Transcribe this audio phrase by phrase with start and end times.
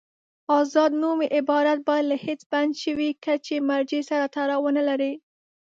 [0.59, 5.13] آزاد نومي عبارت باید له هېڅ بند شوي کچې مرجع سره تړاو ونلري.